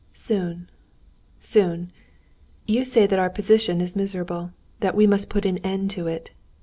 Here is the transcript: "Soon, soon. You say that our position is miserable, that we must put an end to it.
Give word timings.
"Soon, 0.13 0.67
soon. 1.39 1.91
You 2.65 2.85
say 2.85 3.05
that 3.05 3.19
our 3.19 3.29
position 3.29 3.79
is 3.79 3.95
miserable, 3.95 4.51
that 4.79 4.95
we 4.95 5.05
must 5.05 5.29
put 5.29 5.45
an 5.45 5.59
end 5.59 5.91
to 5.91 6.07
it. 6.07 6.31